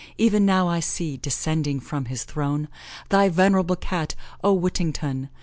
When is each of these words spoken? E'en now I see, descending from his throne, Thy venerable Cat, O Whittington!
E'en 0.19 0.43
now 0.43 0.67
I 0.67 0.79
see, 0.79 1.15
descending 1.15 1.79
from 1.79 2.05
his 2.05 2.23
throne, 2.23 2.69
Thy 3.09 3.29
venerable 3.29 3.75
Cat, 3.75 4.15
O 4.43 4.51
Whittington! 4.51 5.29